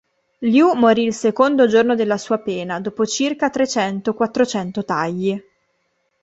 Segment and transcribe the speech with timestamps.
[0.39, 5.39] Liu morì il secondo giorno della sua pena, dopo circa trecento-quattrocento tagli.